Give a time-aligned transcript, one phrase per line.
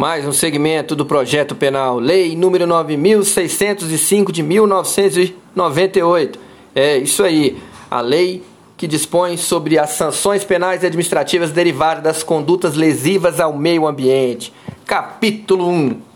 [0.00, 6.38] mais um segmento do projeto penal, Lei número 9605 de 1998.
[6.74, 7.58] É isso aí,
[7.90, 8.42] a lei
[8.78, 14.54] que dispõe sobre as sanções penais e administrativas derivadas das condutas lesivas ao meio ambiente.
[14.86, 16.09] Capítulo 1.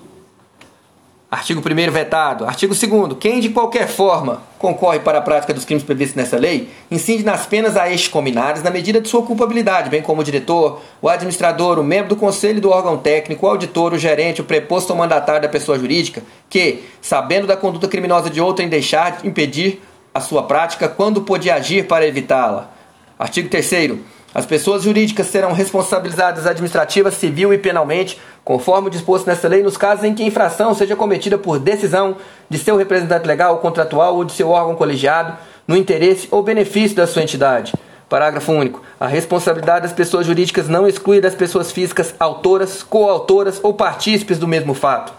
[1.35, 2.45] Artigo 1 vetado.
[2.45, 6.71] Artigo 2 Quem de qualquer forma concorre para a prática dos crimes previstos nessa lei,
[6.89, 10.81] incide nas penas a este combinadas na medida de sua culpabilidade, bem como o diretor,
[11.03, 14.91] o administrador, o membro do conselho do órgão técnico, o auditor, o gerente, o preposto
[14.91, 19.83] ou mandatário da pessoa jurídica, que, sabendo da conduta criminosa de outrem, deixar de impedir
[20.15, 22.71] a sua prática quando pode agir para evitá-la.
[23.19, 23.99] Artigo 3
[24.35, 29.77] As pessoas jurídicas serão responsabilizadas administrativa, civil e penalmente, conforme o disposto nesta lei, nos
[29.77, 32.17] casos em que a infração seja cometida por decisão
[32.51, 37.07] de seu representante legal contratual ou de seu órgão colegiado, no interesse ou benefício da
[37.07, 37.73] sua entidade.
[38.09, 38.83] Parágrafo único.
[38.99, 44.49] A responsabilidade das pessoas jurídicas não exclui das pessoas físicas autoras, coautoras ou partícipes do
[44.49, 45.13] mesmo fato.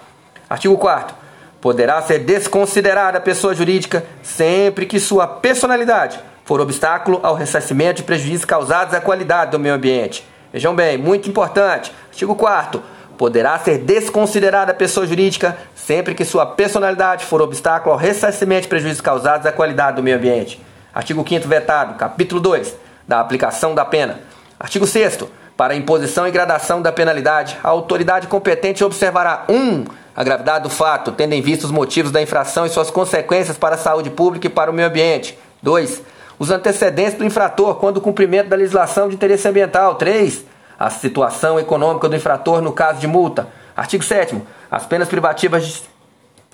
[0.49, 1.23] Artigo 4
[1.61, 8.03] poderá ser desconsiderada a pessoa jurídica sempre que sua personalidade for obstáculo ao ressarcimento de
[8.03, 10.25] prejuízos causados à qualidade do meio ambiente.
[10.53, 11.91] Vejam bem, muito importante.
[12.09, 12.81] Artigo 4
[13.17, 18.67] poderá ser desconsiderada a pessoa jurídica sempre que sua personalidade for obstáculo ao ressarcimento de
[18.67, 20.61] prejuízos causados à qualidade do meio ambiente.
[20.93, 22.75] Artigo 5 vetado, capítulo 2,
[23.07, 24.19] da aplicação da pena.
[24.59, 25.25] Artigo 6
[25.57, 29.53] para a imposição e gradação da penalidade, a autoridade competente observará 1.
[29.53, 33.57] Um, a gravidade do fato, tendo em vista os motivos da infração e suas consequências
[33.57, 35.37] para a saúde pública e para o meio ambiente.
[35.61, 36.01] 2.
[36.37, 39.95] Os antecedentes do infrator quando o cumprimento da legislação de interesse ambiental.
[39.95, 40.45] 3.
[40.77, 43.47] A situação econômica do infrator no caso de multa.
[43.75, 45.83] Artigo 7 As penas privativas de...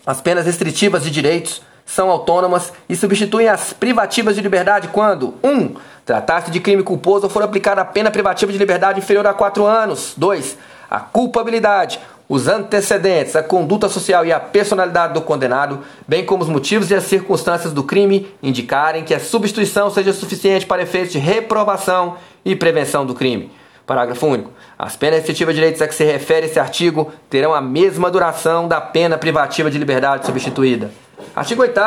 [0.05, 5.49] as penas restritivas de direitos são autônomas e substituem as privativas de liberdade quando 1.
[5.49, 9.33] Um, tratar-se de crime culposo ou for aplicada a pena privativa de liberdade inferior a
[9.33, 10.13] 4 anos.
[10.16, 10.57] 2.
[10.92, 12.00] A culpabilidade
[12.31, 16.95] os antecedentes, a conduta social e a personalidade do condenado, bem como os motivos e
[16.95, 22.16] as circunstâncias do crime, indicarem que a substituição seja suficiente para efeitos de reprovação
[22.46, 23.51] e prevenção do crime.
[23.85, 24.50] Parágrafo único.
[24.80, 28.66] As penas restritivas de direitos a que se refere esse artigo terão a mesma duração
[28.66, 30.90] da pena privativa de liberdade substituída.
[31.35, 31.78] Artigo 8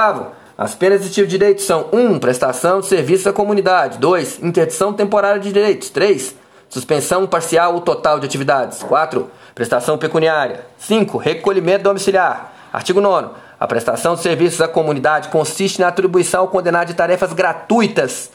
[0.58, 1.98] As penas restritivas de direitos são 1.
[1.98, 3.96] Um, prestação de serviço à comunidade.
[3.96, 4.42] 2.
[4.42, 5.88] Interdição temporária de direitos.
[5.88, 6.43] 3.
[6.74, 8.82] Suspensão parcial ou total de atividades.
[8.82, 10.66] 4 Prestação pecuniária.
[10.76, 11.16] 5.
[11.18, 12.52] Recolhimento domiciliar.
[12.72, 13.28] Artigo 9.
[13.60, 18.28] A prestação de serviços à comunidade consiste na atribuição ao condenado de tarefas gratuitas.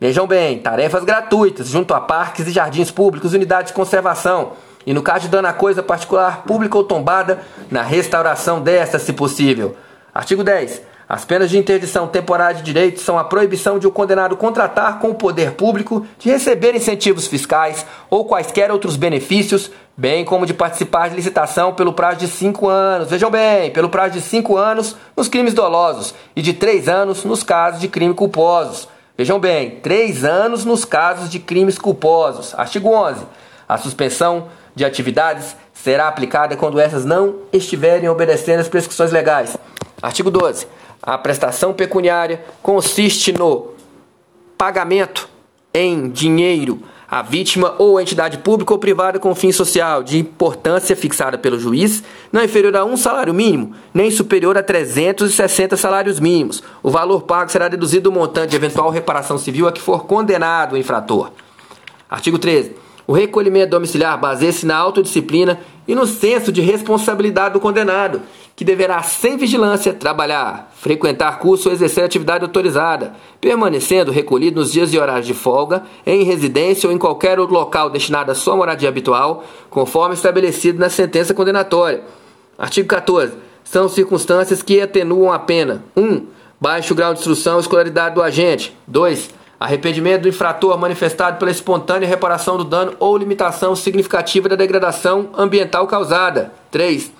[0.00, 4.54] Vejam bem, tarefas gratuitas junto a parques e jardins públicos, unidades de conservação.
[4.84, 9.12] E no caso de dano a coisa particular, pública ou tombada, na restauração desta, se
[9.12, 9.76] possível.
[10.12, 10.82] Artigo 10.
[11.14, 15.10] As penas de interdição temporária de direitos são a proibição de o condenado contratar com
[15.10, 21.08] o poder público, de receber incentivos fiscais ou quaisquer outros benefícios, bem como de participar
[21.08, 23.10] de licitação pelo prazo de 5 anos.
[23.10, 27.44] Vejam bem, pelo prazo de 5 anos nos crimes dolosos e de 3 anos nos
[27.44, 28.88] casos de crime culposos.
[29.16, 32.56] Vejam bem, 3 anos nos casos de crimes culposos.
[32.58, 33.24] Artigo 11.
[33.68, 39.56] A suspensão de atividades será aplicada quando essas não estiverem obedecendo às prescrições legais.
[40.02, 40.66] Artigo 12.
[41.06, 43.72] A prestação pecuniária consiste no
[44.56, 45.28] pagamento
[45.74, 51.36] em dinheiro à vítima ou entidade pública ou privada com fim social de importância fixada
[51.36, 56.62] pelo juiz, não inferior a um salário mínimo, nem superior a 360 salários mínimos.
[56.82, 60.72] O valor pago será deduzido do montante de eventual reparação civil a que for condenado
[60.72, 61.30] o infrator.
[62.08, 62.76] Artigo 13.
[63.06, 68.22] O recolhimento domiciliar baseia-se na autodisciplina e no senso de responsabilidade do condenado,
[68.56, 74.92] que deverá, sem vigilância, trabalhar, frequentar curso ou exercer atividade autorizada, permanecendo recolhido nos dias
[74.94, 78.88] e horários de folga, em residência ou em qualquer outro local destinado à sua moradia
[78.88, 82.02] habitual, conforme estabelecido na sentença condenatória.
[82.56, 83.34] Artigo 14.
[83.64, 86.02] São circunstâncias que atenuam a pena: 1.
[86.02, 86.26] Um,
[86.60, 88.76] baixo grau de instrução e escolaridade do agente.
[88.86, 95.28] 2 Arrependimento do infrator manifestado pela espontânea reparação do dano ou limitação significativa da degradação
[95.36, 96.52] ambiental causada.
[96.70, 97.12] 3.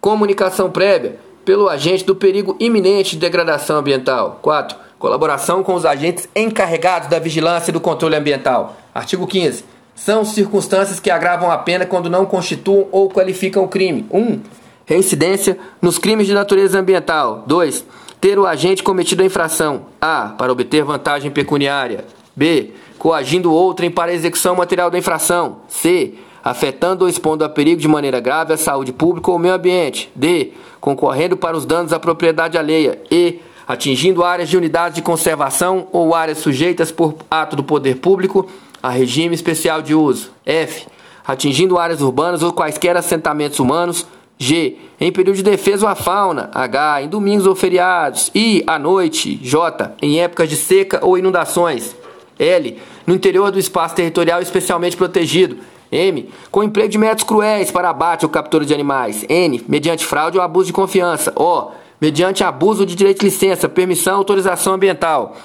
[0.00, 4.38] Comunicação prévia pelo agente do perigo iminente de degradação ambiental.
[4.40, 4.76] 4.
[4.98, 8.76] Colaboração com os agentes encarregados da vigilância e do controle ambiental.
[8.94, 9.64] Artigo 15.
[9.94, 14.06] São circunstâncias que agravam a pena quando não constituam ou qualificam o crime.
[14.10, 14.40] 1.
[14.86, 17.44] Reincidência nos crimes de natureza ambiental.
[17.46, 17.84] 2
[18.20, 20.34] ter o agente cometido a infração: A.
[20.36, 22.04] Para obter vantagem pecuniária.
[22.34, 22.70] B.
[22.98, 25.58] Coagindo outrem para a execução material da infração.
[25.68, 26.14] C.
[26.42, 30.10] Afetando ou expondo a perigo de maneira grave a saúde pública ou o meio ambiente.
[30.14, 30.52] D.
[30.80, 33.00] Concorrendo para os danos à propriedade alheia.
[33.10, 33.40] E.
[33.66, 38.46] Atingindo áreas de unidade de conservação ou áreas sujeitas por ato do poder público
[38.82, 40.30] a regime especial de uso.
[40.44, 40.86] F
[41.26, 44.06] atingindo áreas urbanas ou quaisquer assentamentos humanos.
[44.38, 44.76] G.
[45.00, 46.50] Em período de defesa à fauna.
[46.52, 47.02] H.
[47.02, 48.30] Em domingos ou feriados.
[48.34, 48.62] I.
[48.66, 49.38] À noite.
[49.42, 49.94] J.
[50.02, 51.94] Em épocas de seca ou inundações.
[52.38, 52.78] L.
[53.06, 55.58] No interior do espaço territorial especialmente protegido.
[55.90, 56.28] M.
[56.50, 59.24] Com emprego de métodos cruéis para abate ou captura de animais.
[59.28, 59.64] N.
[59.68, 61.32] Mediante fraude ou abuso de confiança.
[61.36, 61.70] O.
[62.00, 65.36] Mediante abuso de direito de licença, permissão, autorização ambiental.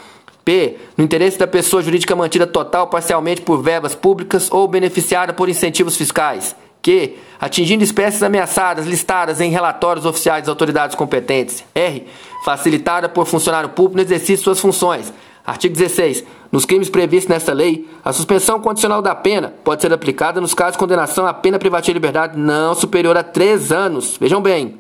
[0.44, 0.78] P.
[0.98, 5.96] No interesse da pessoa jurídica mantida total parcialmente por verbas públicas ou beneficiada por incentivos
[5.96, 6.56] fiscais.
[6.82, 7.18] Q.
[7.40, 11.64] Atingindo espécies ameaçadas listadas em relatórios oficiais das autoridades competentes.
[11.74, 12.06] R.
[12.44, 15.14] Facilitada por funcionário público no exercício de suas funções.
[15.46, 16.24] Artigo 16.
[16.52, 20.74] Nos crimes previstos nesta lei, a suspensão condicional da pena pode ser aplicada nos casos
[20.74, 24.18] de condenação à pena privativa de liberdade não superior a três anos.
[24.20, 24.76] Vejam bem,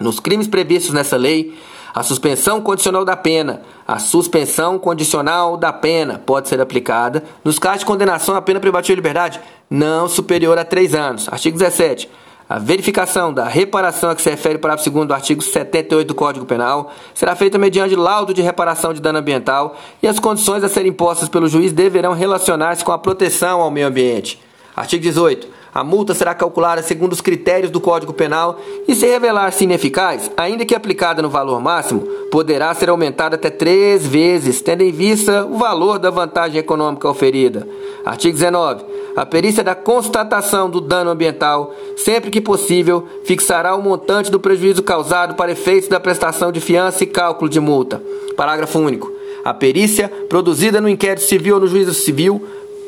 [0.00, 1.54] nos crimes previstos nessa lei,
[1.94, 7.80] a suspensão condicional da pena, a suspensão condicional da pena pode ser aplicada nos casos
[7.80, 11.28] de condenação à pena privativa de liberdade não superior a três anos.
[11.28, 12.08] Artigo 17.
[12.48, 16.14] A verificação da reparação a que se refere o parágrafo 2 do artigo 78 do
[16.16, 20.68] Código Penal será feita mediante laudo de reparação de dano ambiental e as condições a
[20.68, 24.40] serem impostas pelo juiz deverão relacionar-se com a proteção ao meio ambiente.
[24.74, 25.59] Artigo 18.
[25.72, 28.58] A multa será calculada segundo os critérios do Código Penal
[28.88, 32.00] e, se revelar-se ineficaz, ainda que aplicada no valor máximo,
[32.30, 37.66] poderá ser aumentada até três vezes, tendo em vista o valor da vantagem econômica oferida.
[38.04, 38.84] Artigo 19.
[39.14, 44.82] A perícia da constatação do dano ambiental, sempre que possível, fixará o montante do prejuízo
[44.82, 48.02] causado para efeitos da prestação de fiança e cálculo de multa.
[48.36, 49.20] Parágrafo único.
[49.44, 52.42] A perícia, produzida no inquérito civil ou no juízo civil,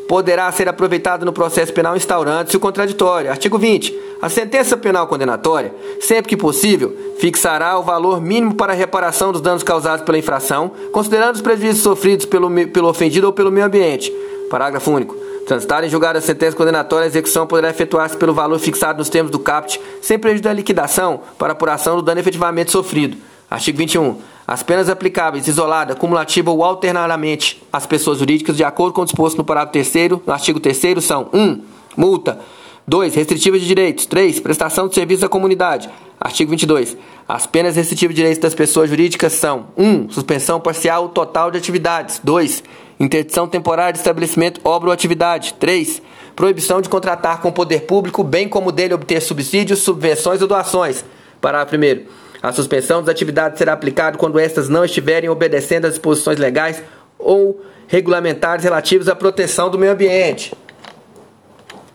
[0.08, 3.31] poderá ser aproveitada no processo penal instaurante-se o contraditório.
[3.31, 3.96] Artigo 20.
[4.20, 9.40] A sentença penal condenatória, sempre que possível, fixará o valor mínimo para a reparação dos
[9.40, 14.12] danos causados pela infração, considerando os prejuízos sofridos pelo, pelo ofendido ou pelo meio ambiente.
[14.49, 15.16] Parágrafo único.
[15.46, 19.31] Transitar em julgada a sentença condenatória, a execução poderá efetuar-se pelo valor fixado nos termos
[19.32, 23.16] do CAPT, sem prejuízo da liquidação, para apuração do dano efetivamente sofrido.
[23.50, 24.16] Artigo 21.
[24.47, 29.39] As penas aplicáveis, isolada, cumulativa ou alternadamente às pessoas jurídicas, de acordo com o disposto
[29.39, 31.61] no parágrafo 3 no artigo 3 são 1.
[31.97, 32.39] multa.
[32.87, 33.15] 2.
[33.15, 34.06] Restritivas de direitos.
[34.06, 34.41] 3.
[34.41, 35.89] Prestação de serviço à comunidade.
[36.21, 36.97] Artigo 22.
[37.29, 40.11] As penas restritivas de direitos das pessoas jurídicas são 1.
[40.11, 42.21] Suspensão parcial ou total de atividades.
[42.23, 42.65] 2.
[42.99, 45.55] Interdição temporária de estabelecimento, obra ou atividade.
[45.55, 46.03] 3.
[46.35, 51.05] Proibição de contratar com o poder público, bem como dele obter subsídios, subvenções ou doações.
[51.41, 52.21] Parágrafo 1.
[52.43, 56.83] A suspensão das atividades será aplicada quando estas não estiverem obedecendo às disposições legais
[57.19, 60.53] ou regulamentares relativas à proteção do meio ambiente.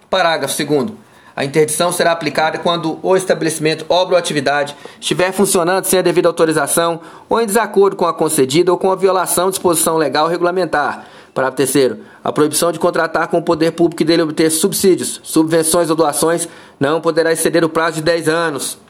[0.09, 0.91] Parágrafo 2.
[1.35, 6.27] A interdição será aplicada quando o estabelecimento, obra ou atividade estiver funcionando sem a devida
[6.29, 11.05] autorização ou em desacordo com a concedida ou com a violação de disposição legal regulamentar.
[11.33, 11.97] Parágrafo 3.
[12.23, 16.47] A proibição de contratar com o poder público e dele obter subsídios, subvenções ou doações
[16.79, 18.86] não poderá exceder o prazo de 10 anos.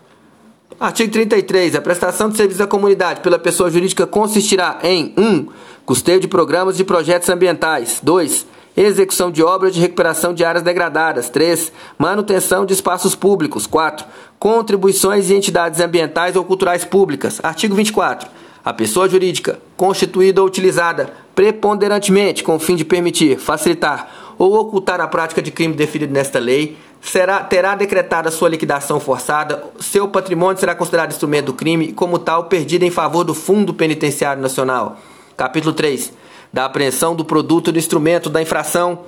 [0.80, 1.76] Artigo 33.
[1.76, 5.22] A prestação de serviço à comunidade pela pessoa jurídica consistirá em 1.
[5.22, 5.48] Um,
[5.86, 8.00] custeio de programas de projetos ambientais.
[8.04, 11.30] 2 execução de obras de recuperação de áreas degradadas.
[11.30, 11.72] 3.
[11.98, 13.66] Manutenção de espaços públicos.
[13.66, 14.06] 4.
[14.38, 17.40] Contribuições de entidades ambientais ou culturais públicas.
[17.42, 18.30] Artigo 24.
[18.64, 25.02] A pessoa jurídica, constituída ou utilizada preponderantemente com o fim de permitir, facilitar ou ocultar
[25.02, 30.60] a prática de crime definido nesta lei, será, terá decretada sua liquidação forçada, seu patrimônio
[30.60, 34.98] será considerado instrumento do crime e, como tal, perdido em favor do Fundo Penitenciário Nacional.
[35.36, 36.14] Capítulo 3
[36.52, 39.00] da apreensão do produto do instrumento da infração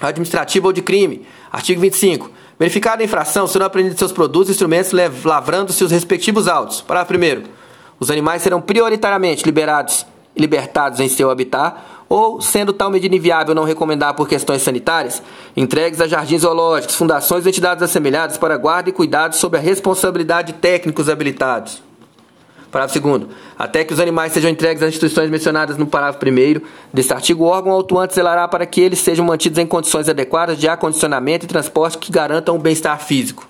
[0.00, 1.26] administrativa ou de crime.
[1.52, 2.30] Artigo 25.
[2.58, 4.92] Verificada a infração, serão apreendidos seus produtos e instrumentos
[5.24, 6.80] lavrando seus respectivos autos.
[6.80, 7.42] Parágrafo 1.
[7.98, 10.06] Os animais serão prioritariamente liberados
[10.36, 11.76] libertados em seu habitat
[12.10, 15.22] ou, sendo tal medida inviável não recomendar por questões sanitárias,
[15.56, 20.52] entregues a jardins zoológicos, fundações ou entidades assemelhadas para guarda e cuidado sob a responsabilidade
[20.52, 21.80] de técnicos habilitados.
[22.68, 23.26] Parágrafo 2
[23.56, 26.60] Até que os animais sejam entregues às instituições mencionadas no parágrafo 1
[26.92, 30.68] deste artigo, o órgão autuante zelará para que eles sejam mantidos em condições adequadas de
[30.68, 33.48] acondicionamento e transporte que garantam o bem-estar físico.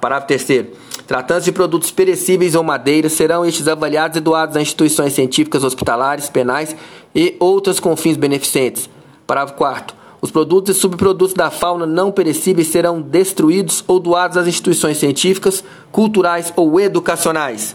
[0.00, 0.66] Parágrafo 3
[1.06, 6.28] Tratando-se de produtos perecíveis ou madeiras, serão estes avaliados e doados a instituições científicas, hospitalares,
[6.28, 6.76] penais
[7.14, 8.88] e outras com fins beneficentes.
[9.26, 14.46] Parágrafo 4 os produtos e subprodutos da fauna não perecíveis serão destruídos ou doados às
[14.46, 17.74] instituições científicas, culturais ou educacionais.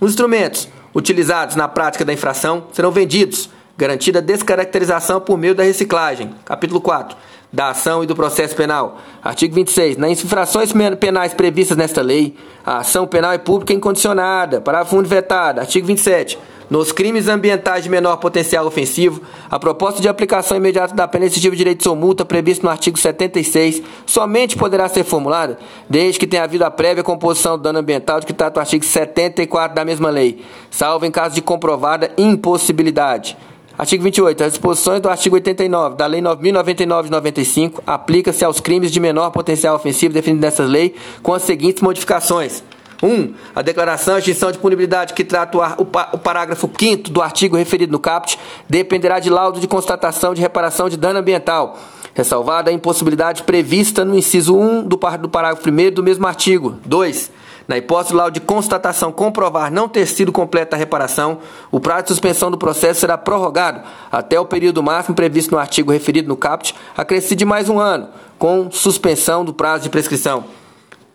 [0.00, 5.62] Os instrumentos utilizados na prática da infração serão vendidos, garantida a descaracterização por meio da
[5.62, 6.34] reciclagem.
[6.44, 7.16] Capítulo 4.
[7.52, 9.00] Da ação e do processo penal.
[9.22, 9.96] Artigo 26.
[9.96, 12.36] Nas infrações penais previstas nesta lei,
[12.66, 14.60] a ação penal é pública incondicionada.
[14.60, 15.60] Parágrafo 1 vetado.
[15.60, 16.36] Artigo 27.
[16.70, 21.52] Nos crimes ambientais de menor potencial ofensivo, a proposta de aplicação imediata da pena executiva
[21.52, 26.44] de direito ou multa prevista no artigo 76 somente poderá ser formulada desde que tenha
[26.44, 30.08] havido a prévia composição do dano ambiental de que trata o artigo 74 da mesma
[30.08, 33.36] lei, salvo em caso de comprovada impossibilidade.
[33.76, 34.44] Artigo 28.
[34.44, 39.30] As disposições do artigo 89 da Lei 9.099 de 95 aplicam-se aos crimes de menor
[39.30, 42.62] potencial ofensivo definidos nessa lei com as seguintes modificações.
[43.02, 43.06] 1.
[43.06, 47.92] Um, a declaração de extinção de punibilidade que trata o, parágrafo 5 do artigo referido
[47.92, 51.78] no CAPT dependerá de laudo de constatação de reparação de dano ambiental,
[52.14, 56.76] ressalvada a impossibilidade prevista no inciso 1 do, do parágrafo 1 do mesmo artigo.
[56.84, 57.30] 2.
[57.66, 61.38] Na hipótese do laudo de constatação comprovar não ter sido completa a reparação,
[61.70, 63.80] o prazo de suspensão do processo será prorrogado
[64.12, 68.08] até o período máximo previsto no artigo referido no CAPT, acrescido de mais um ano,
[68.38, 70.44] com suspensão do prazo de prescrição.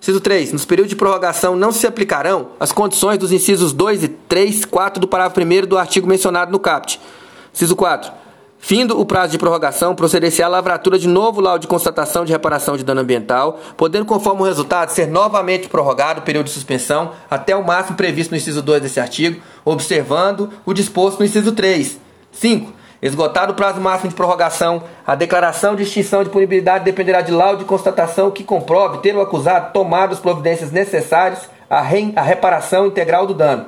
[0.02, 0.54] Inciso 3.
[0.54, 5.02] Nos períodos de prorrogação não se aplicarão as condições dos incisos 2 e 3, 4
[5.02, 7.00] do parágrafo 1 do artigo mencionado no CAPT.
[7.54, 8.12] Inciso 4.
[8.62, 12.76] Findo o prazo de prorrogação, proceder-se à lavratura de novo laudo de constatação de reparação
[12.76, 17.56] de dano ambiental, podendo, conforme o resultado, ser novamente prorrogado o período de suspensão até
[17.56, 21.98] o máximo previsto no inciso 2 desse artigo, observando o disposto no inciso 3.
[22.34, 22.79] 5.
[23.02, 27.60] Esgotado o prazo máximo de prorrogação, a declaração de extinção de punibilidade dependerá de laudo
[27.60, 33.26] de constatação que comprove ter o acusado tomado as providências necessárias à, à reparação integral
[33.26, 33.68] do dano.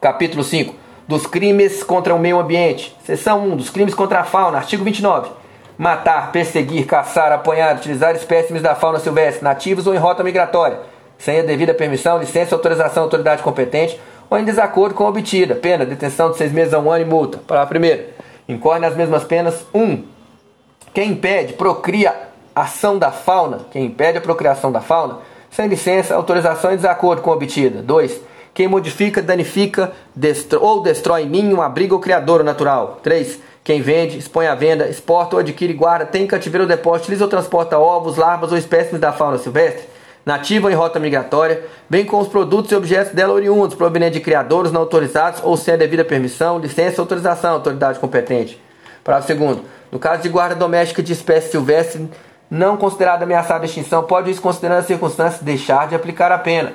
[0.00, 2.96] Capítulo 5 dos crimes contra o meio ambiente.
[3.04, 5.30] Seção 1 dos crimes contra a fauna, artigo 29.
[5.78, 10.80] Matar, perseguir, caçar, apanhar, utilizar espécimes da fauna silvestre, nativos ou em rota migratória,
[11.18, 15.54] sem a devida permissão, licença, autorização, autoridade competente ou em desacordo com a obtida.
[15.54, 17.38] Pena, detenção de seis meses a um ano e multa.
[17.46, 18.15] Parágrafo primeiro.
[18.48, 19.82] Incorre nas mesmas penas 1.
[19.82, 20.04] Um,
[20.94, 22.14] quem impede, procria
[22.54, 25.18] ação da fauna, quem impede a procriação da fauna,
[25.50, 27.82] sem licença, autorização e desacordo com a obtida.
[27.82, 28.20] 2
[28.56, 33.00] quem modifica, danifica destro ou destrói ninho, abrigo ou criador natural.
[33.02, 33.38] 3.
[33.62, 37.28] Quem vende, expõe à venda, exporta ou adquire guarda, tem cativeiro ou depósito, utiliza ou
[37.28, 39.84] transporta ovos, larvas ou espécimes da fauna silvestre,
[40.26, 44.72] nativa em rota migratória, bem com os produtos e objetos dela oriundos, provenientes de criadores
[44.72, 48.60] não autorizados ou sem a devida permissão, licença ou autorização, autoridade competente.
[49.04, 49.62] Parágrafo segundo.
[49.92, 52.10] No caso de guarda doméstica de espécie silvestre
[52.50, 56.72] não considerada ameaçada de extinção, pode, isso considerando as circunstâncias, deixar de aplicar a pena.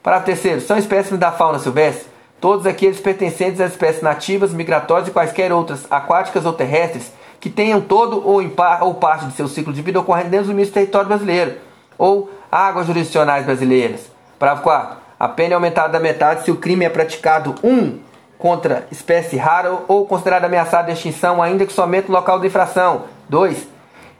[0.00, 0.60] Parágrafo terceiro.
[0.60, 5.86] São espécimes da fauna silvestre todos aqueles pertencentes às espécies nativas, migratórias e quaisquer outras,
[5.90, 7.10] aquáticas ou terrestres,
[7.40, 8.42] que tenham todo ou,
[8.82, 11.54] ou parte de seu ciclo de vida ocorrendo dentro do território brasileiro,
[11.96, 14.08] ou águas jurisdicionais brasileiras.
[14.38, 14.96] Parágrafo 4.
[15.18, 17.98] A pena é aumentada da metade se o crime é praticado, um,
[18.38, 23.06] contra espécie rara ou considerada ameaçada de extinção, ainda que somente no local da infração.
[23.28, 23.66] 2.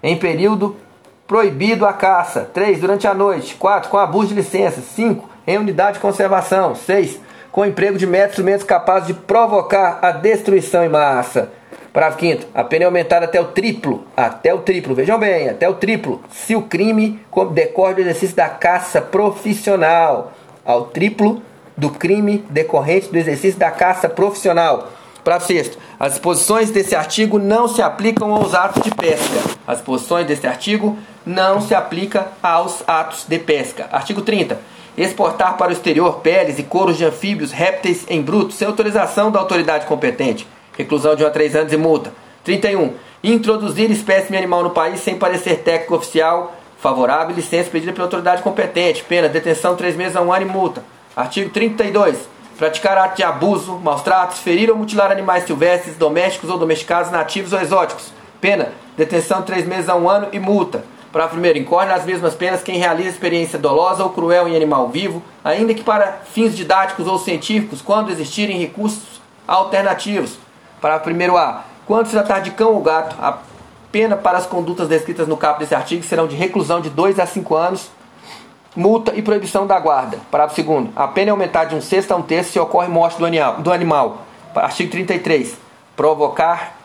[0.02, 0.74] Em período
[1.28, 2.48] proibido a caça.
[2.52, 2.80] 3.
[2.80, 3.54] Durante a noite.
[3.54, 3.88] 4.
[3.88, 4.80] Com abuso de licença.
[4.80, 6.74] 5 em unidade de conservação.
[6.74, 7.20] 6.
[7.52, 11.52] Com emprego de métodos instrumentos capazes de provocar a destruição em massa.
[11.94, 14.04] Parágrafo 5 A pena é aumentada até o triplo.
[14.16, 14.96] Até o triplo.
[14.96, 16.20] Vejam bem, até o triplo.
[16.28, 17.20] Se o crime
[17.52, 20.32] decorre do exercício da caça profissional.
[20.64, 21.40] Ao triplo
[21.76, 24.90] do crime decorrente do exercício da caça profissional.
[25.22, 29.56] Parágrafo 6 As disposições desse artigo não se aplicam aos atos de pesca.
[29.64, 33.88] As disposições desse artigo não se aplicam aos atos de pesca.
[33.92, 34.58] Artigo 30
[34.96, 39.40] exportar para o exterior peles e couros de anfíbios, répteis em bruto, sem autorização da
[39.40, 40.46] autoridade competente.
[40.76, 42.12] Reclusão de 1 a 3 anos e multa.
[42.42, 42.94] 31.
[43.22, 48.42] Introduzir espécime animal no país sem parecer técnico oficial favorável e licença pedida pela autoridade
[48.42, 49.02] competente.
[49.04, 50.84] Pena, detenção 3 meses a 1 ano e multa.
[51.16, 52.28] Artigo 32.
[52.58, 57.52] Praticar ato de abuso, maus tratos, ferir ou mutilar animais silvestres, domésticos ou domesticados, nativos
[57.52, 58.12] ou exóticos.
[58.40, 60.84] Pena, detenção 3 meses a 1 ano e multa.
[61.10, 65.22] Para primeiro, incorre nas mesmas penas quem realiza experiência dolosa ou cruel em animal vivo,
[65.42, 70.43] ainda que para fins didáticos ou científicos, quando existirem recursos alternativos.
[70.84, 73.38] Para primeiro A, quando se tratar de cão ou gato, a
[73.90, 77.24] pena para as condutas descritas no caput desse artigo serão de reclusão de 2 a
[77.24, 77.90] 5 anos,
[78.76, 80.18] multa e proibição da guarda.
[80.30, 83.16] Parágrafo segundo, a pena é aumentada de um sexto a um terço se ocorre morte
[83.16, 83.62] do animal.
[83.62, 84.18] Do animal.
[84.54, 85.56] Artigo 33.
[85.96, 86.76] Provocar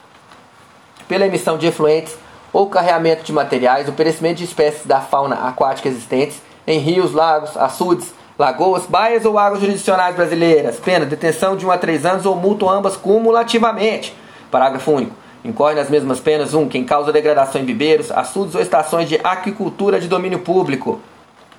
[1.10, 2.18] pela emissão de efluentes
[2.54, 7.58] ou carreamento de materiais, o perecimento de espécies da fauna aquática existentes em rios, lagos,
[7.58, 10.78] açudes, lagoas, baias ou águas jurisdicionais brasileiras.
[10.78, 14.16] Pena, detenção de 1 a 3 anos ou multa ambas cumulativamente.
[14.50, 15.14] Parágrafo único.
[15.44, 20.00] Incorre nas mesmas penas um quem causa degradação em viveiros, açudes ou estações de aquicultura
[20.00, 21.02] de domínio público.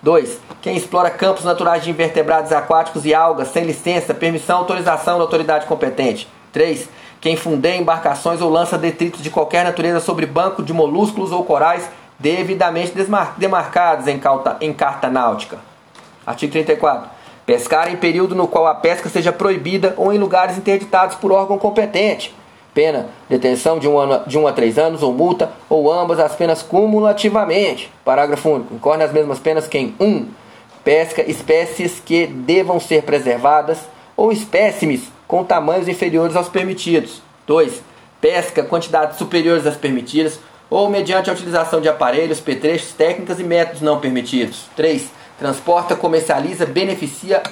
[0.03, 0.39] 2.
[0.63, 5.67] Quem explora campos naturais de invertebrados aquáticos e algas sem licença, permissão, autorização da autoridade
[5.67, 6.27] competente.
[6.53, 6.89] 3
[7.21, 11.87] quem fundeia embarcações ou lança detritos de qualquer natureza sobre banco de molúsculos ou corais
[12.19, 12.95] devidamente
[13.37, 14.19] demarcados em,
[14.63, 15.59] em carta náutica.
[16.31, 17.11] Artigo 34.
[17.45, 21.59] Pescar em período no qual a pesca seja proibida ou em lugares interditados por órgão
[21.59, 22.35] competente.
[22.73, 26.37] Pena, detenção de um, ano, de um a três anos ou multa, ou ambas as
[26.37, 27.91] penas cumulativamente.
[28.05, 28.75] Parágrafo único.
[28.75, 30.05] Incorre nas mesmas penas quem 1.
[30.05, 30.29] Um,
[30.85, 33.79] pesca espécies que devam ser preservadas
[34.17, 37.21] ou espécimes com tamanhos inferiores aos permitidos.
[37.49, 37.83] 2.
[38.21, 43.83] Pesca quantidades superiores às permitidas ou mediante a utilização de aparelhos, petrechos, técnicas e métodos
[43.83, 44.67] não permitidos.
[44.77, 45.11] 3.
[45.41, 47.43] Transporta, comercializa, beneficia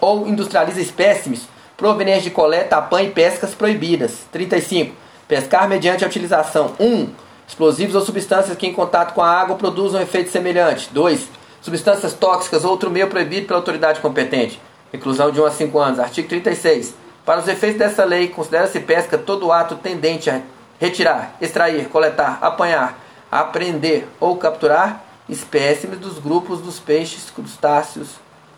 [0.00, 1.46] ou industrializa espécimes
[1.76, 4.20] provenientes de coleta, apanho e pescas proibidas.
[4.32, 4.96] 35.
[5.28, 6.86] Pescar mediante a utilização 1.
[6.86, 7.10] Um,
[7.46, 10.88] explosivos ou substâncias que em contato com a água produzam efeito semelhante.
[10.90, 11.28] 2.
[11.60, 14.58] Substâncias tóxicas ou outro meio proibido pela autoridade competente.
[14.90, 16.00] Reclusão de 1 a 5 anos.
[16.00, 16.94] Artigo 36.
[17.26, 20.40] Para os efeitos dessa lei, considera-se pesca todo ato tendente a
[20.80, 22.98] retirar, extrair, coletar, apanhar,
[23.30, 28.08] apreender ou capturar espécimes dos grupos dos peixes, crustáceos,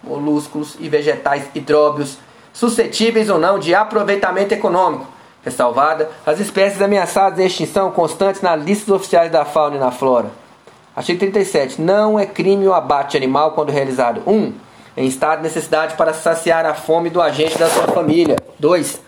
[0.02, 2.18] molúsculos e vegetais hidróbios
[2.52, 5.06] suscetíveis ou não de aproveitamento econômico,
[5.44, 10.30] ressalvada as espécies ameaçadas de extinção constantes na lista oficiais da fauna e na flora.
[10.96, 11.80] Artigo 37.
[11.82, 14.32] Não é crime o abate animal quando realizado 1.
[14.32, 14.54] Um,
[14.96, 18.37] em estado de necessidade para saciar a fome do agente da sua família.
[18.58, 19.02] 2.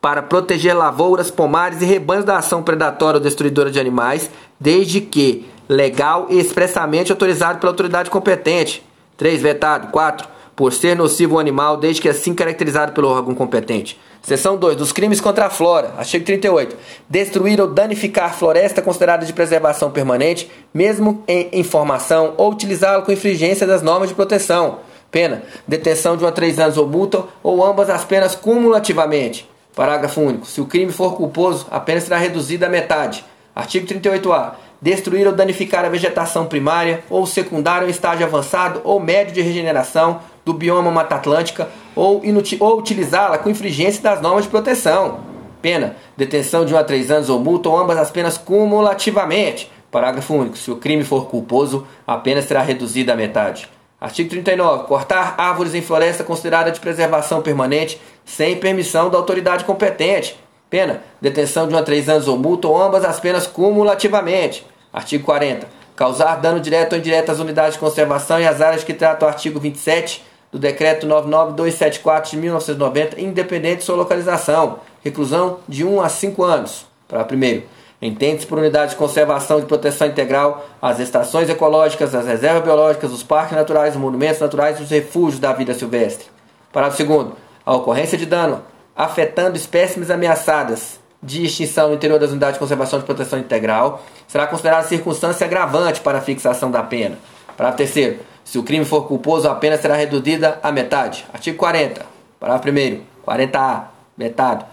[0.00, 5.46] Para proteger lavouras, pomares e rebanhos da ação predatória ou destruidora de animais, desde que
[5.68, 8.82] legal e expressamente autorizado pela autoridade competente.
[9.16, 9.40] 3.
[9.40, 9.88] Vetado.
[9.88, 10.28] 4.
[10.56, 13.98] Por ser nocivo ao animal, desde que assim caracterizado pelo órgão competente.
[14.22, 14.76] Seção 2.
[14.76, 15.94] Dos crimes contra a flora.
[15.98, 16.76] Artigo 38.
[17.08, 23.66] Destruir ou danificar floresta considerada de preservação permanente, mesmo em informação, ou utilizá-la com infringência
[23.66, 24.78] das normas de proteção.
[25.10, 29.48] Pena: detenção de um a três anos ou multa, ou ambas as penas cumulativamente.
[29.74, 30.46] Parágrafo único.
[30.46, 33.24] Se o crime for culposo, a pena será reduzida à metade.
[33.54, 39.32] Artigo 38-A destruir ou danificar a vegetação primária ou secundária em estágio avançado ou médio
[39.32, 42.22] de regeneração do bioma Mata Atlântica ou,
[42.60, 45.20] ou utilizá-la com infringência das normas de proteção.
[45.62, 49.72] Pena: detenção de 1 a 3 anos ou multa ou ambas as penas cumulativamente.
[49.90, 50.58] Parágrafo único.
[50.58, 53.66] Se o crime for culposo, a pena será reduzida à metade.
[53.98, 54.84] Artigo 39.
[54.84, 60.38] Cortar árvores em floresta considerada de preservação permanente sem permissão da autoridade competente.
[60.68, 64.73] Pena: detenção de 1 a 3 anos ou multa ou ambas as penas cumulativamente.
[64.94, 65.66] Artigo 40.
[65.96, 69.28] Causar dano direto ou indireto às unidades de conservação e às áreas que trata o
[69.28, 74.78] artigo 27 do Decreto 99274 de 1990, independente de sua localização.
[75.02, 76.86] Reclusão de 1 a 5 anos.
[77.08, 77.64] Para primeiro.
[78.00, 83.22] Entende-se por unidade de conservação e proteção integral as estações ecológicas, as reservas biológicas, os
[83.22, 86.26] parques naturais, os monumentos naturais e os refúgios da vida silvestre.
[86.72, 87.28] Parágrafo 2.
[87.66, 88.62] A ocorrência de dano
[88.94, 94.46] afetando espécimes ameaçadas de extinção no interior das unidades de conservação e proteção integral será
[94.46, 97.16] considerada circunstância agravante para a fixação da pena.
[97.56, 98.18] Parágrafo terceiro.
[98.44, 101.24] Se o crime for culposo, a pena será reduzida à metade.
[101.32, 102.04] Artigo 40.
[102.38, 103.84] Parágrafo 1 40A.
[104.18, 104.66] Metade.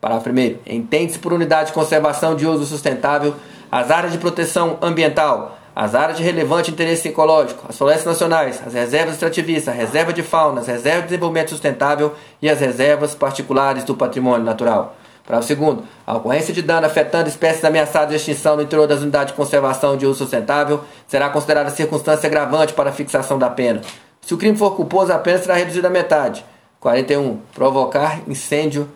[0.00, 3.34] Parágrafo 1 Entende-se por unidade de conservação de uso sustentável
[3.72, 8.74] as áreas de proteção ambiental, as áreas de relevante interesse ecológico, as florestas nacionais, as
[8.74, 13.82] reservas extrativistas, a reserva de fauna, as reservas de desenvolvimento sustentável e as reservas particulares
[13.82, 14.94] do patrimônio natural.
[15.26, 19.32] Parágrafo segundo, a ocorrência de dano afetando espécies ameaçadas de extinção no interior das unidades
[19.32, 23.80] de conservação de uso sustentável será considerada circunstância agravante para a fixação da pena.
[24.20, 26.44] Se o crime for culposo, a pena será reduzida à metade.
[26.78, 27.40] 41.
[27.52, 28.88] Provocar incêndio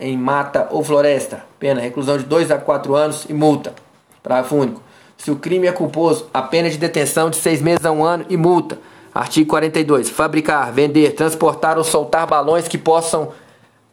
[0.00, 1.44] em mata ou floresta.
[1.58, 3.74] Pena, reclusão de 2 a 4 anos e multa.
[4.22, 4.80] Parágrafo único.
[5.18, 8.26] Se o crime é culposo, a pena de detenção de 6 meses a 1 ano
[8.30, 8.78] e multa.
[9.14, 10.08] Artigo 42.
[10.08, 13.32] Fabricar, vender, transportar ou soltar balões que possam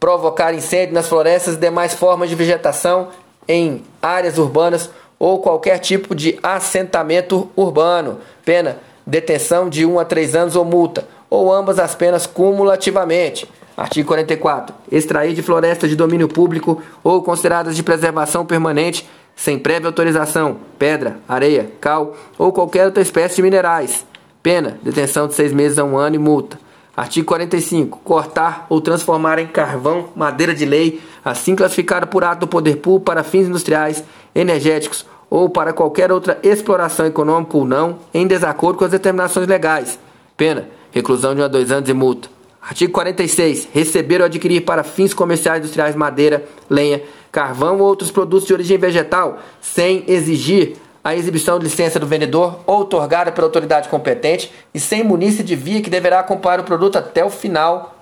[0.05, 3.07] provocar incêndio nas florestas e demais formas de vegetação
[3.47, 4.87] em áreas urbanas
[5.17, 8.19] ou qualquer tipo de assentamento urbano.
[8.45, 13.49] Pena, detenção de 1 a 3 anos ou multa, ou ambas as penas cumulativamente.
[13.75, 14.75] Artigo 44.
[14.91, 21.17] Extrair de florestas de domínio público ou consideradas de preservação permanente, sem prévia autorização, pedra,
[21.27, 24.05] areia, cal ou qualquer outra espécie de minerais.
[24.43, 26.63] Pena, detenção de seis meses a um ano e multa.
[26.95, 27.99] Artigo 45.
[28.03, 33.05] Cortar ou transformar em carvão madeira de lei, assim classificada por ato do poder público
[33.05, 34.03] para fins industriais,
[34.33, 39.99] energéticos ou para qualquer outra exploração econômica ou não, em desacordo com as determinações legais.
[40.37, 42.29] Pena, reclusão de um a dois anos e multa.
[42.61, 43.67] Artigo 46.
[43.73, 48.77] Receber ou adquirir para fins comerciais industriais madeira, lenha, carvão ou outros produtos de origem
[48.77, 54.79] vegetal, sem exigir a exibição de licença do vendedor ou otorgada pela autoridade competente e
[54.79, 57.93] sem munir de via que deverá acompanhar o produto até o final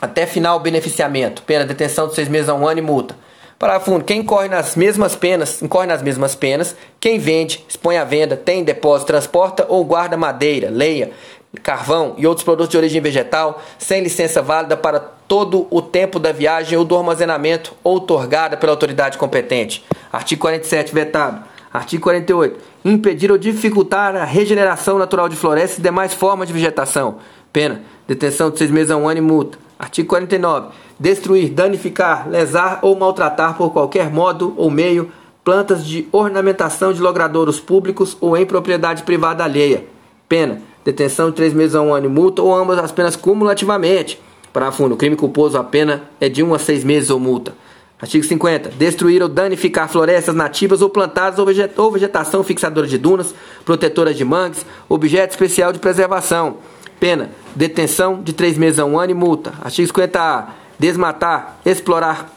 [0.00, 3.14] até final beneficiamento, pena detenção de seis meses a um ano e multa.
[3.56, 8.36] Parágrafo quem incorre nas mesmas penas, incorre nas mesmas penas, quem vende, expõe à venda,
[8.36, 11.12] tem depósito, transporta ou guarda madeira, leia,
[11.62, 16.32] carvão e outros produtos de origem vegetal sem licença válida para todo o tempo da
[16.32, 19.84] viagem ou do armazenamento outorgada pela autoridade competente.
[20.10, 21.49] Artigo 47, vetado.
[21.72, 22.58] Artigo 48.
[22.84, 27.16] Impedir ou dificultar a regeneração natural de florestas e demais formas de vegetação.
[27.52, 27.82] Pena.
[28.06, 29.58] Detenção de seis meses a um ano e multa.
[29.78, 30.68] Artigo 49.
[30.98, 35.10] Destruir, danificar, lesar ou maltratar por qualquer modo ou meio
[35.44, 39.84] plantas de ornamentação de logradouros públicos ou em propriedade privada alheia.
[40.28, 44.20] Pena detenção de três meses a um ano e multa, ou ambas as penas cumulativamente.
[44.52, 47.54] Parágrafo no crime culposo, a pena é de 1 um a 6 meses ou multa.
[48.00, 48.70] Artigo 50.
[48.70, 51.38] Destruir ou danificar florestas nativas ou plantadas
[51.76, 53.34] ou, vegetação fixadora de dunas,
[53.64, 56.56] protetora de mangues, objeto especial de preservação.
[56.98, 57.30] Pena.
[57.54, 59.52] Detenção de 3 meses a um ano e multa.
[59.62, 60.46] Artigo 50A.
[60.78, 62.32] Desmatar, explorar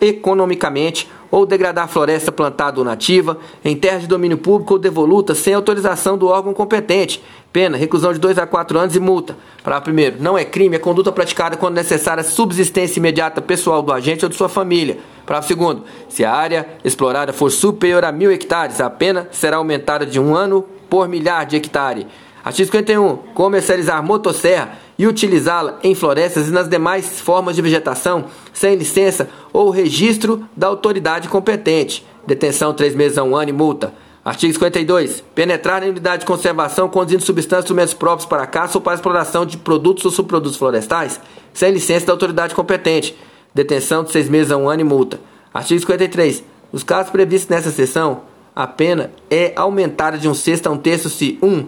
[0.00, 5.52] economicamente ou degradar floresta plantada ou nativa em terras de domínio público ou devoluta sem
[5.52, 7.20] autorização do órgão competente.
[7.52, 9.36] Pena, reclusão de 2 a 4 anos e multa.
[9.60, 13.92] Para primeiro, não é crime a conduta praticada quando necessária a subsistência imediata pessoal do
[13.92, 14.98] agente ou de sua família.
[15.26, 20.06] Para segundo, se a área explorada for superior a mil hectares, a pena será aumentada
[20.06, 22.06] de um ano por milhar de hectare.
[22.44, 23.16] Artigo 51.
[23.32, 29.70] Comercializar motosserra e utilizá-la em florestas e nas demais formas de vegetação sem licença ou
[29.70, 32.04] registro da autoridade competente.
[32.26, 33.94] Detenção três meses a um ano e multa.
[34.22, 35.24] Artigo 52.
[35.34, 39.46] Penetrar na unidade de conservação conduzindo substâncias e instrumentos próprios para caça ou para exploração
[39.46, 41.18] de produtos ou subprodutos florestais
[41.52, 43.16] sem licença da autoridade competente.
[43.54, 45.18] Detenção de seis meses a um ano e multa.
[45.52, 46.44] Artigo 53.
[46.70, 48.22] Nos casos previstos nessa seção,
[48.54, 51.46] a pena é aumentada de um sexto a um terço se 1.
[51.46, 51.66] Um,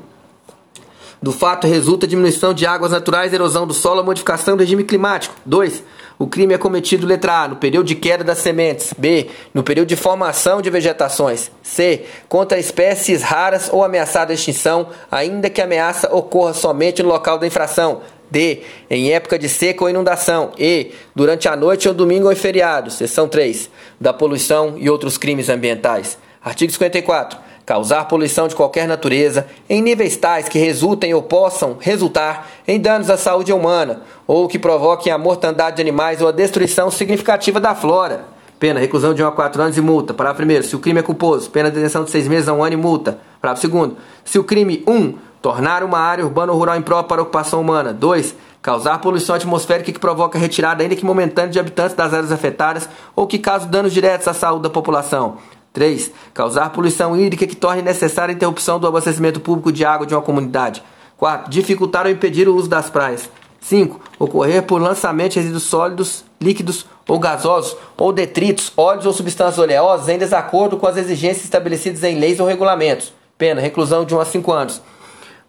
[1.20, 5.34] do fato resulta diminuição de águas naturais, erosão do solo, modificação do regime climático.
[5.46, 5.82] 2.
[6.18, 8.94] O crime é cometido, letra A, no período de queda das sementes.
[8.96, 9.28] B.
[9.52, 11.50] No período de formação de vegetações.
[11.62, 12.04] C.
[12.28, 17.38] Contra espécies raras ou ameaçadas de extinção, ainda que a ameaça ocorra somente no local
[17.38, 18.00] da infração.
[18.30, 18.62] D.
[18.90, 20.52] Em época de seca ou inundação.
[20.58, 20.92] E.
[21.14, 22.90] Durante a noite ou domingo ou em feriado.
[22.90, 23.70] Seção 3.
[24.00, 26.18] Da poluição e outros crimes ambientais.
[26.42, 32.48] Artigo 54 causar poluição de qualquer natureza em níveis tais que resultem ou possam resultar
[32.66, 36.90] em danos à saúde humana ou que provoquem a mortandade de animais ou a destruição
[36.90, 38.24] significativa da flora.
[38.60, 40.14] Pena, reclusão de 1 a 4 anos e multa.
[40.14, 42.64] Parágrafo primeiro, se o crime é culposo, pena de detenção de 6 meses a 1
[42.64, 43.18] ano e multa.
[43.40, 44.92] Parágrafo segundo, se o crime 1.
[44.92, 47.92] Um, tornar uma área urbana ou rural imprópria para ocupação humana.
[47.92, 48.34] 2.
[48.60, 53.28] Causar poluição atmosférica que provoca retirada, ainda que momentânea, de habitantes das áreas afetadas ou
[53.28, 55.36] que cause danos diretos à saúde da população.
[55.76, 56.10] 3.
[56.32, 60.22] Causar poluição hídrica que torne necessária a interrupção do abastecimento público de água de uma
[60.22, 60.82] comunidade.
[61.18, 61.50] 4.
[61.50, 63.28] Dificultar ou impedir o uso das praias.
[63.60, 64.00] 5.
[64.18, 70.08] Ocorrer por lançamento de resíduos sólidos, líquidos ou gasosos, ou detritos, óleos ou substâncias oleosas
[70.08, 73.12] em desacordo com as exigências estabelecidas em leis ou regulamentos.
[73.36, 74.82] Pena, reclusão de 1 a 5 anos.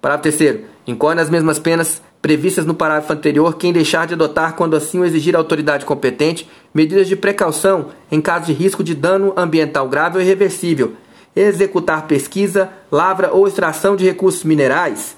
[0.02, 0.66] Parágrafo terceiro.
[0.86, 5.06] Incorre nas mesmas penas previstas no parágrafo anterior quem deixar de adotar, quando assim o
[5.06, 10.18] exigir a autoridade competente, medidas de precaução em caso de risco de dano ambiental grave
[10.18, 10.92] ou irreversível,
[11.34, 15.16] executar pesquisa, lavra ou extração de recursos minerais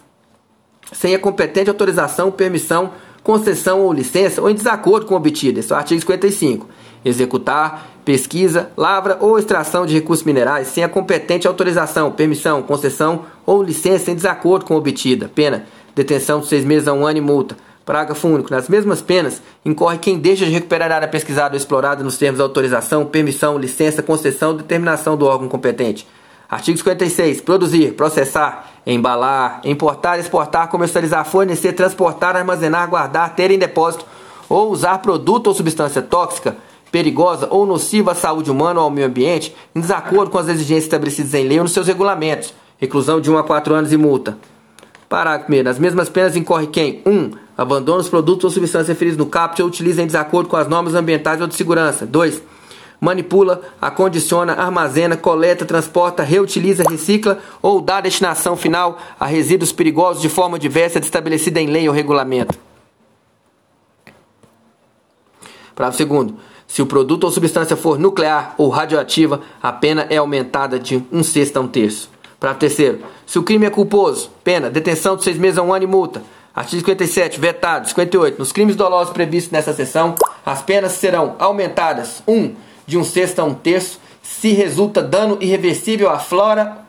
[0.92, 2.92] sem a competente autorização, permissão,
[3.24, 5.60] concessão ou licença ou em desacordo com o obtido.
[5.60, 6.70] Esse é o artigo 55.
[7.04, 13.64] Executar pesquisa, lavra ou extração de recursos minerais sem a competente autorização, permissão, concessão ou
[13.64, 15.28] licença em desacordo com a obtida.
[15.34, 15.66] Pena
[16.00, 17.58] detenção de seis meses a um ano e multa.
[17.86, 18.52] Parágrafo único.
[18.52, 22.38] Nas mesmas penas, incorre quem deixa de recuperar a área pesquisada ou explorada nos termos
[22.38, 26.08] de autorização, permissão, licença, concessão ou determinação do órgão competente.
[26.50, 27.42] Artigo 56.
[27.42, 34.06] Produzir, processar, embalar, importar, exportar, comercializar, fornecer, transportar, armazenar, guardar, ter em depósito
[34.48, 36.58] ou usar produto ou substância tóxica,
[36.92, 40.86] perigosa ou nociva à saúde humana ou ao meio ambiente, em desacordo com as exigências
[40.86, 42.54] estabelecidas em lei ou nos seus regulamentos.
[42.78, 44.38] Reclusão de 1 a 4 anos e multa.
[45.10, 45.64] Parágrafo 1.
[45.64, 47.12] Nas mesmas penas incorre quem 1.
[47.12, 50.68] Um, abandona os produtos ou substâncias referidos no caput ou utiliza em desacordo com as
[50.68, 52.06] normas ambientais ou de segurança.
[52.06, 52.44] 2.
[53.02, 60.30] Manipula, acondiciona, armazena, coleta, transporta, reutiliza, recicla ou dá destinação final a resíduos perigosos de
[60.30, 62.56] forma diversa estabelecida em lei ou regulamento.
[65.74, 66.34] Parágrafo 2.
[66.68, 71.24] Se o produto ou substância for nuclear ou radioativa, a pena é aumentada de um
[71.24, 72.12] sexto a um terço.
[72.40, 73.00] Parágrafo terceiro.
[73.26, 76.24] Se o crime é culposo, pena, detenção de seis meses a um ano e multa.
[76.56, 77.88] Artigo 57, vetado.
[77.88, 78.40] 58.
[78.40, 82.34] Nos crimes dolosos previstos nessa seção, as penas serão aumentadas: 1.
[82.34, 86.80] Um, de um sexto a um terço, se resulta dano irreversível à flora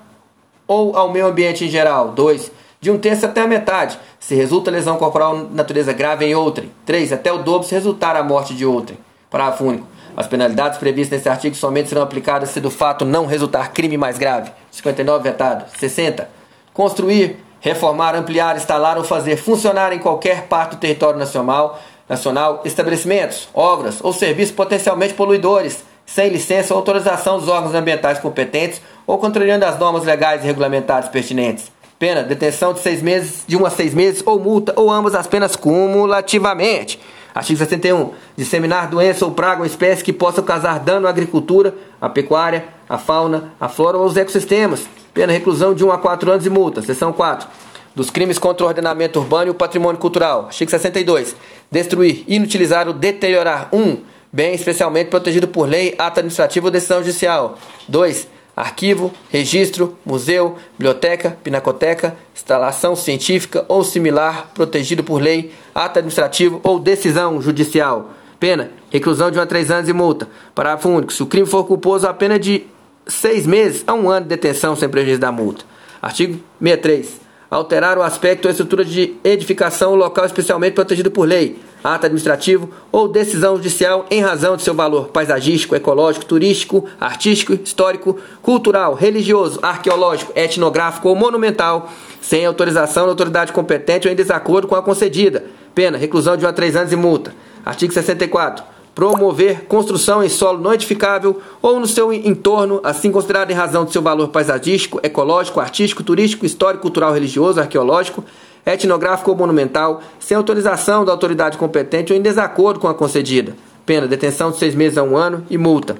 [0.67, 2.13] ou ao meio ambiente em geral.
[2.13, 2.51] 2.
[2.81, 6.71] De um terço até a metade, se resulta lesão corporal natureza grave em outrem.
[6.87, 7.13] 3.
[7.13, 8.99] Até o dobro se resultar a morte de outrem.
[9.29, 9.87] Parágrafo único.
[10.17, 14.19] As penalidades previstas nesse artigo somente serão aplicadas se do fato não resultar crime mais
[14.19, 14.51] grave.
[14.71, 15.65] 59 vetado.
[15.79, 16.29] 60.
[16.73, 23.49] Construir, reformar, ampliar, instalar ou fazer funcionar em qualquer parte do território nacional, nacional estabelecimentos,
[23.55, 29.65] obras ou serviços potencialmente poluidores, sem licença ou autorização dos órgãos ambientais competentes ou contrariando
[29.65, 31.71] as normas legais e regulamentares pertinentes.
[32.01, 35.27] Pena, detenção de seis meses, de um a seis meses, ou multa, ou ambas as
[35.27, 36.99] penas cumulativamente.
[37.35, 38.11] Artigo 61.
[38.37, 42.99] Disseminar doença ou praga ou espécie que possa causar dano à agricultura, à pecuária, à
[42.99, 44.87] fauna, à flora ou aos ecossistemas.
[45.15, 46.83] Pena reclusão de 1 a 4 anos e multa.
[46.83, 47.49] Seção 4.
[47.95, 50.47] Dos crimes contra o ordenamento urbano e o patrimônio cultural.
[50.47, 51.35] Artigo 62.
[51.71, 53.79] Destruir, inutilizar ou deteriorar 1.
[53.79, 53.99] Um,
[54.33, 57.59] bem especialmente protegido por lei, ato administrativo ou decisão judicial.
[57.89, 58.29] 2.
[58.61, 66.79] Arquivo, registro, museu, biblioteca, pinacoteca, instalação científica ou similar protegido por lei, ato administrativo ou
[66.79, 68.11] decisão judicial.
[68.39, 70.29] Pena: reclusão de 1 a 3 anos e multa.
[70.55, 71.11] Parágrafo único.
[71.11, 72.67] Se o crime for culposo, a pena de
[73.07, 75.65] 6 meses a 1 ano de detenção sem prejuízo da multa.
[76.03, 81.59] Artigo 63 alterar o aspecto ou estrutura de edificação ou local especialmente protegido por lei,
[81.83, 88.19] ato administrativo ou decisão judicial em razão de seu valor paisagístico, ecológico, turístico, artístico, histórico,
[88.43, 91.91] cultural, religioso, arqueológico, etnográfico ou monumental,
[92.21, 95.45] sem autorização da autoridade competente ou em desacordo com a concedida.
[95.75, 97.35] Pena, reclusão de 1 a 3 anos e multa.
[97.65, 98.65] Artigo 64
[98.95, 103.93] promover construção em solo não edificável ou no seu entorno, assim considerado em razão de
[103.93, 108.25] seu valor paisagístico, ecológico, artístico, turístico, histórico, cultural, religioso, arqueológico,
[108.65, 113.55] etnográfico ou monumental, sem autorização da autoridade competente ou em desacordo com a concedida.
[113.85, 115.97] Pena, detenção de seis meses a um ano e multa.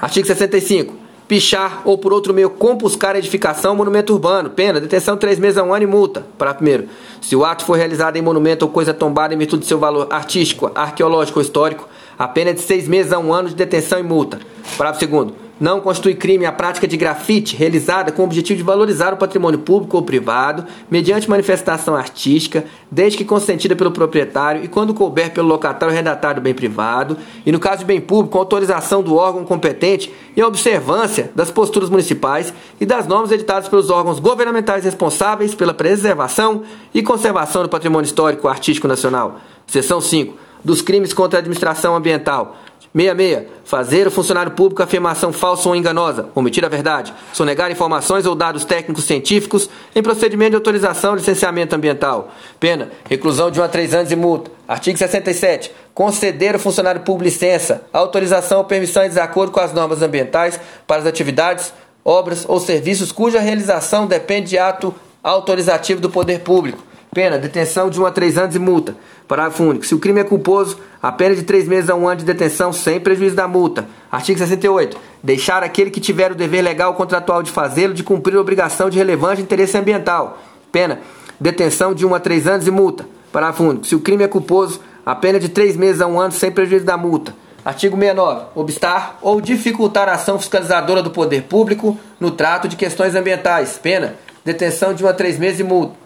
[0.00, 4.50] Artigo 65 pichar ou por outro meio compuscar edificação, monumento urbano.
[4.50, 6.26] Pena, detenção três meses a um ano e multa.
[6.36, 6.88] Para primeiro,
[7.22, 10.08] se o ato for realizado em monumento ou coisa tombada em virtude de seu valor
[10.10, 13.98] artístico, arqueológico ou histórico, a pena é de seis meses a um ano de detenção
[13.98, 14.40] e multa.
[14.76, 15.41] Parágrafo segundo.
[15.62, 19.60] Não constitui crime a prática de grafite realizada com o objetivo de valorizar o patrimônio
[19.60, 25.46] público ou privado, mediante manifestação artística, desde que consentida pelo proprietário e quando couber pelo
[25.46, 29.44] locatário redatário do bem privado, e no caso de bem público, com autorização do órgão
[29.44, 35.54] competente e a observância das posturas municipais e das normas editadas pelos órgãos governamentais responsáveis
[35.54, 39.38] pela preservação e conservação do patrimônio histórico artístico nacional.
[39.68, 40.36] Seção 5.
[40.64, 42.56] Dos crimes contra a administração ambiental
[42.94, 43.46] 66.
[43.64, 48.64] Fazer o funcionário público afirmação falsa ou enganosa, omitir a verdade, sonegar informações ou dados
[48.64, 52.32] técnicos científicos em procedimento de autorização de licenciamento ambiental.
[52.60, 54.50] Pena: reclusão de 1 a 3 anos e multa.
[54.66, 55.72] Artigo 67.
[55.94, 61.02] Conceder ao funcionário público licença, autorização ou permissão em desacordo com as normas ambientais para
[61.02, 61.72] as atividades,
[62.04, 66.91] obras ou serviços cuja realização depende de ato autorizativo do poder público.
[67.14, 68.96] Pena: detenção de 1 a 3 anos e multa.
[69.28, 69.84] Parágrafo único.
[69.84, 72.72] Se o crime é culposo, a pena de três meses a um ano de detenção
[72.72, 73.86] sem prejuízo da multa.
[74.10, 74.96] Artigo 68.
[75.22, 78.88] Deixar aquele que tiver o dever legal ou contratual de fazê-lo de cumprir a obrigação
[78.88, 80.38] de relevante interesse ambiental.
[80.70, 81.00] Pena.
[81.38, 83.06] Detenção de um a três anos e multa.
[83.30, 83.86] Parágrafo único.
[83.86, 86.86] Se o crime é culposo, a pena de três meses a um ano sem prejuízo
[86.86, 87.34] da multa.
[87.62, 88.46] Artigo 69.
[88.54, 93.78] Obstar ou dificultar a ação fiscalizadora do poder público no trato de questões ambientais.
[93.82, 94.14] Pena.
[94.42, 96.01] Detenção de um a três meses e multa.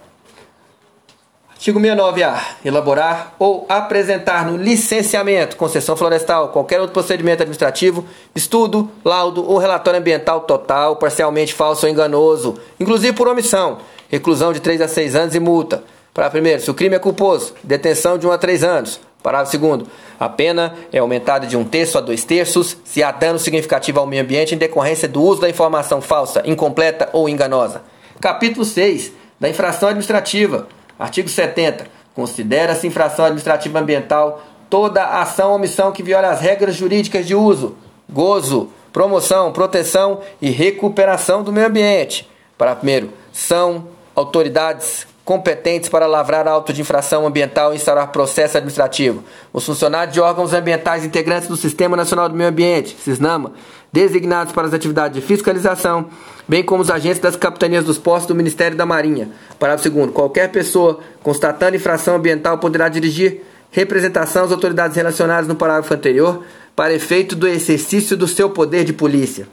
[1.57, 2.39] Artigo 69A.
[2.65, 9.99] Elaborar ou apresentar no licenciamento, concessão florestal, qualquer outro procedimento administrativo, estudo, laudo ou relatório
[9.99, 15.35] ambiental total, parcialmente falso ou enganoso, inclusive por omissão, reclusão de 3 a 6 anos
[15.35, 15.83] e multa.
[16.13, 19.01] Para primeiro, se o crime é culposo, detenção de 1 a 3 anos.
[19.23, 19.89] Parágrafo segundo,
[20.21, 24.07] a pena é aumentada de um terço a dois terços se há dano significativo ao
[24.07, 27.83] meio ambiente em decorrência do uso da informação falsa, incompleta ou enganosa.
[28.21, 30.69] Capítulo 6 da infração administrativa.
[30.99, 31.87] Artigo 70.
[32.15, 37.77] Considera-se infração administrativa ambiental toda ação ou omissão que viola as regras jurídicas de uso,
[38.09, 42.29] gozo, promoção, proteção e recuperação do meio ambiente.
[42.57, 49.25] Para primeiro, são autoridades competentes para lavrar auto de infração ambiental e instaurar processo administrativo.
[49.53, 53.53] Os funcionários de órgãos ambientais integrantes do Sistema Nacional do Meio Ambiente, SISNAMA,
[53.93, 56.07] designados para as atividades de fiscalização,
[56.47, 59.31] bem como os agentes das capitanias dos postos do Ministério da Marinha.
[59.59, 65.93] Parágrafo 2 Qualquer pessoa constatando infração ambiental poderá dirigir representação às autoridades relacionadas no parágrafo
[65.93, 66.45] anterior
[66.77, 69.49] para efeito do exercício do seu poder de polícia.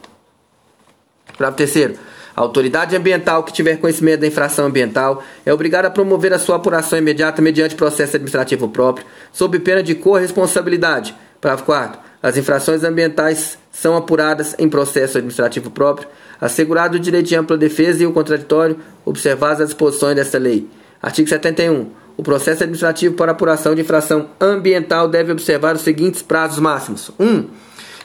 [1.36, 1.98] Parágrafo 3
[2.36, 6.56] a autoridade ambiental que tiver conhecimento da infração ambiental é obrigada a promover a sua
[6.56, 11.16] apuração imediata mediante processo administrativo próprio, sob pena de corresponsabilidade.
[11.40, 12.00] Parágrafo 4.
[12.22, 16.08] As infrações ambientais são apuradas em processo administrativo próprio,
[16.40, 20.68] assegurado o direito de ampla defesa e o contraditório, observadas as disposições desta lei.
[21.02, 21.92] Artigo 71.
[22.16, 27.26] O processo administrativo para apuração de infração ambiental deve observar os seguintes prazos máximos: 1.
[27.26, 27.46] Um,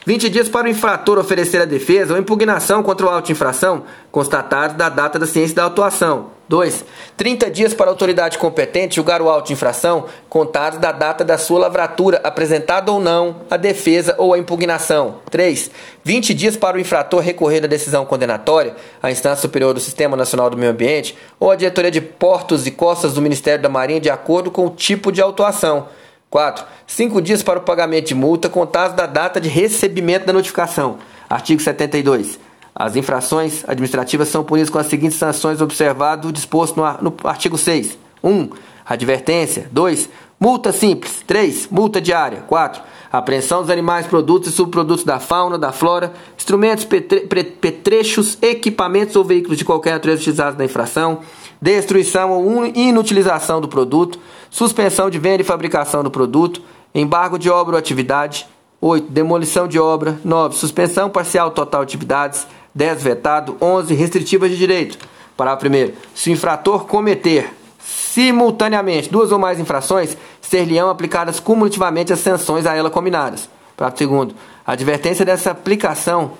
[0.09, 3.83] 20 dias para o infrator oferecer a defesa ou impugnação contra o auto de infração
[4.11, 6.31] constatado da data da ciência da autuação.
[6.47, 6.83] 2.
[7.15, 11.37] 30 dias para a autoridade competente julgar o auto de infração, contados da data da
[11.37, 15.17] sua lavratura, apresentada ou não a defesa ou a impugnação.
[15.29, 15.69] 3.
[16.03, 20.49] 20 dias para o infrator recorrer da decisão condenatória à instância superior do Sistema Nacional
[20.49, 24.09] do Meio Ambiente ou à diretoria de portos e costas do Ministério da Marinha, de
[24.09, 25.85] acordo com o tipo de autuação.
[26.29, 26.65] 4.
[26.85, 30.97] 5 dias para o pagamento de multa, contados da data de recebimento da notificação.
[31.29, 32.39] Artigo 72.
[32.73, 37.57] As infrações administrativas são punidas com as seguintes sanções observado o disposto no, no artigo
[37.57, 37.97] 6.
[38.23, 38.29] 1.
[38.29, 38.49] Um,
[38.85, 39.67] advertência.
[39.71, 40.09] 2.
[40.39, 41.23] Multa simples.
[41.25, 41.67] 3.
[41.69, 42.43] Multa diária.
[42.47, 42.81] 4.
[43.11, 47.21] Apreensão dos animais, produtos e subprodutos da fauna, da flora, instrumentos, petre,
[47.59, 51.19] petrechos, equipamentos ou veículos de qualquer natureza utilizados na infração,
[51.61, 54.19] destruição ou inutilização do produto,
[54.49, 56.61] suspensão de venda e fabricação do produto,
[56.93, 58.47] embargo de obra ou atividade.
[58.81, 59.11] 8.
[59.11, 60.19] Demolição de obra.
[60.23, 60.55] 9.
[60.55, 62.47] Suspensão parcial total de atividades.
[62.73, 64.97] 10 vetado, 11 restritivas de direito.
[65.35, 65.93] Parágrafo 1.
[66.13, 72.75] Se o infrator cometer simultaneamente duas ou mais infrações, ser-lhe-ão aplicadas cumulativamente as sanções a
[72.75, 73.49] ela combinadas.
[73.75, 74.35] Parágrafo 2.
[74.65, 76.31] A advertência dessa aplicação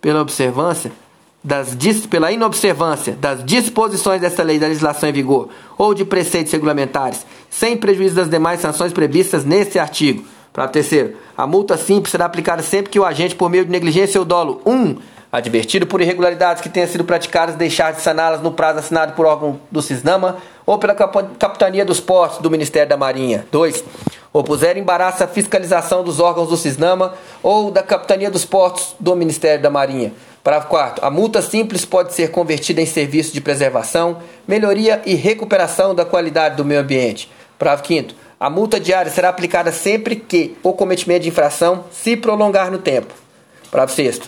[0.00, 0.92] pela observância
[1.42, 1.76] das,
[2.10, 7.76] pela inobservância das disposições desta lei da legislação em vigor ou de preceitos regulamentares, sem
[7.76, 10.24] prejuízo das demais sanções previstas neste artigo.
[10.52, 14.18] Parágrafo terceiro, a multa simples será aplicada sempre que o agente, por meio de negligência
[14.18, 14.72] ou dolo, 1.
[14.72, 14.96] Um,
[15.30, 19.60] advertido por irregularidades que tenham sido praticadas, deixar de saná-las no prazo assinado por órgão
[19.70, 23.46] do CISNAMA ou pela Capitania dos Portos do Ministério da Marinha.
[23.52, 23.84] 2.
[24.32, 29.62] Opuser embaraço à fiscalização dos órgãos do CISNAMA ou da Capitania dos Portos do Ministério
[29.62, 30.12] da Marinha.
[30.48, 31.04] Parágrafo 4.
[31.04, 36.56] A multa simples pode ser convertida em serviço de preservação, melhoria e recuperação da qualidade
[36.56, 37.30] do meio ambiente.
[37.58, 38.14] Parágrafo 5.
[38.40, 43.12] A multa diária será aplicada sempre que o cometimento de infração se prolongar no tempo.
[43.70, 44.22] Parágrafo 6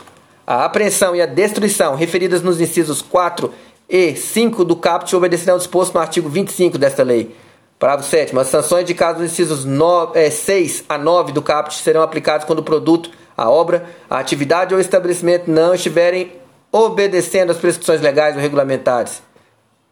[0.47, 3.51] a apreensão e a destruição referidas nos incisos 4
[3.89, 7.35] e 5 do caput obedecerão ao disposto no artigo 25 desta lei.
[7.79, 11.75] Parágrafo 7 As sanções de caso dos incisos 9, é, 6 a 9 do caput
[11.77, 16.33] serão aplicadas quando o produto, a obra, a atividade ou estabelecimento não estiverem
[16.71, 19.23] obedecendo às prescrições legais ou regulamentares.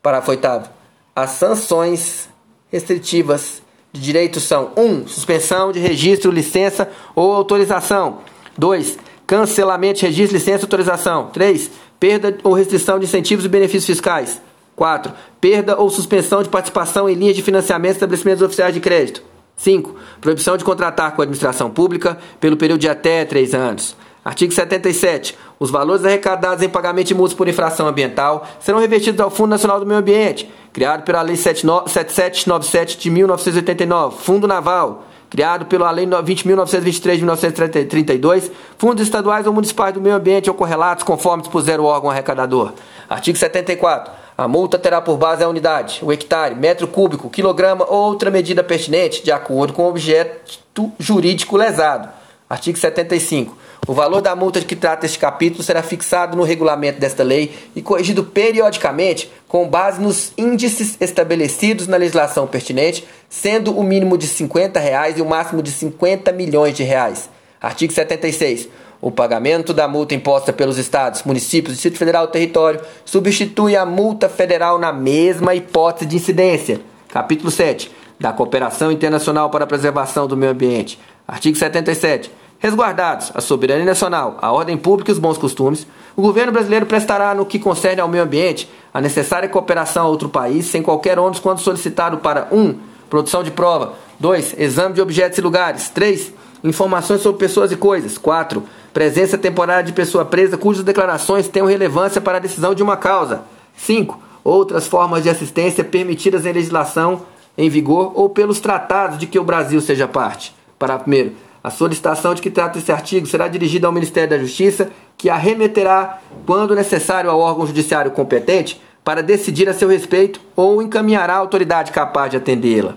[0.02, 0.70] Parágrafo 8
[1.16, 2.28] As sanções
[2.70, 4.82] restritivas de direito são 1.
[4.82, 8.18] Um, suspensão de registro, licença ou autorização.
[8.58, 11.28] 2 cancelamento de registro, licença e autorização.
[11.28, 11.70] 3.
[11.98, 14.42] Perda ou restrição de incentivos e benefícios fiscais.
[14.76, 15.10] 4.
[15.40, 19.22] Perda ou suspensão de participação em linhas de financiamento de estabelecimentos oficiais de crédito.
[19.58, 19.94] 5.
[20.20, 23.94] Proibição de contratar com a administração pública pelo período de até 3 anos.
[24.24, 25.36] Artigo 77.
[25.58, 29.80] Os valores arrecadados em pagamento de multas por infração ambiental serão revertidos ao Fundo Nacional
[29.80, 37.12] do Meio Ambiente, criado pela Lei 7797 de 1989, Fundo Naval, criado pela Lei 20.923
[37.12, 42.10] de 1932, fundos estaduais ou municipais do meio ambiente ou correlatos conforme dispuser o órgão
[42.10, 42.72] arrecadador.
[43.08, 44.12] Artigo 74.
[44.38, 48.62] A multa terá por base a unidade, o hectare, metro cúbico, quilograma ou outra medida
[48.62, 52.08] pertinente, de acordo com o objeto jurídico lesado.
[52.48, 53.58] Artigo 75.
[53.88, 57.52] O valor da multa de que trata este capítulo será fixado no regulamento desta lei
[57.74, 64.28] e corrigido periodicamente com base nos índices estabelecidos na legislação pertinente, sendo o mínimo de
[64.28, 67.28] 50 reais e o máximo de 50 milhões de reais.
[67.60, 68.68] Artigo 76.
[69.00, 74.28] O pagamento da multa imposta pelos estados, municípios, Distrito Federal ou território substitui a multa
[74.28, 76.80] federal na mesma hipótese de incidência.
[77.08, 77.92] Capítulo 7.
[78.18, 80.98] Da cooperação internacional para a preservação do meio ambiente.
[81.28, 82.30] Artigo 77.
[82.58, 87.32] Resguardados a soberania nacional, a ordem pública e os bons costumes, o governo brasileiro prestará,
[87.32, 91.38] no que concerne ao meio ambiente, a necessária cooperação a outro país, sem qualquer ônus,
[91.38, 92.58] quando solicitado para 1.
[92.58, 93.92] Um, produção de prova.
[94.18, 94.56] 2.
[94.58, 95.88] Exame de objetos e lugares.
[95.90, 96.32] 3.
[96.64, 98.18] Informações sobre pessoas e coisas.
[98.18, 98.64] 4.
[98.98, 103.42] Presença temporária de pessoa presa cujas declarações tenham relevância para a decisão de uma causa.
[103.76, 104.20] 5.
[104.42, 107.22] Outras formas de assistência permitidas em legislação
[107.56, 110.52] em vigor ou pelos tratados de que o Brasil seja parte.
[110.76, 111.30] Parágrafo 1.
[111.62, 115.36] A solicitação de que trata esse artigo será dirigida ao Ministério da Justiça, que a
[115.36, 121.38] remeterá, quando necessário, ao órgão judiciário competente para decidir a seu respeito ou encaminhará a
[121.38, 122.96] autoridade capaz de atendê-la.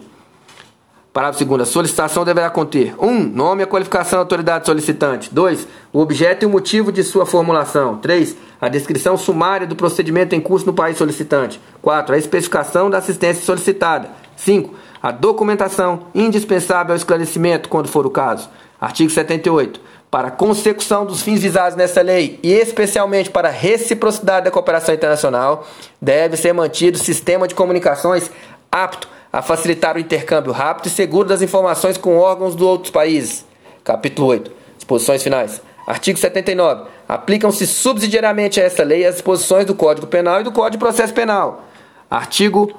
[1.14, 1.62] Parágrafo 2.
[1.62, 3.06] A solicitação deverá conter 1.
[3.06, 5.34] Um, nome e a qualificação da autoridade solicitante.
[5.34, 5.68] 2.
[5.92, 7.98] O objeto e o motivo de sua formulação.
[7.98, 8.36] 3.
[8.62, 11.60] A descrição sumária do procedimento em curso no país solicitante.
[11.82, 12.16] 4.
[12.16, 14.10] A especificação da assistência solicitada.
[14.38, 18.50] 5 a documentação indispensável ao esclarecimento, quando for o caso.
[18.80, 19.82] Artigo 78.
[20.12, 24.94] Para a consecução dos fins visados nesta lei e especialmente para a reciprocidade da cooperação
[24.94, 25.66] internacional,
[26.02, 28.30] deve ser mantido sistema de comunicações
[28.72, 33.46] apto a facilitar o intercâmbio rápido e seguro das informações com órgãos de outros países.
[33.84, 34.52] Capítulo 8.
[34.78, 35.62] Disposições finais.
[35.88, 36.90] Artigo 79.
[37.08, 41.14] Aplicam-se subsidiariamente a esta lei as disposições do Código Penal e do Código de Processo
[41.14, 41.66] Penal.
[42.10, 42.72] Artigo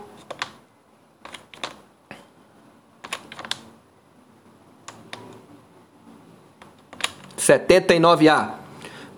[7.37, 8.51] 79A.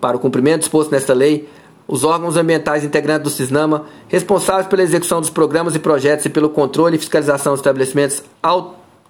[0.01, 1.47] Para o cumprimento disposto nesta lei,
[1.87, 3.85] os órgãos ambientais integrantes do CISNAMA,
[4.15, 8.23] responsáveis pela execução dos programas e projetos e pelo controle e fiscalização dos estabelecimentos,